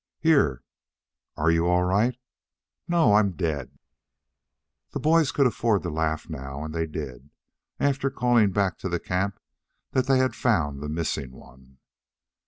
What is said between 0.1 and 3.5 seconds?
"Here." "Are you all right?" "No, I'm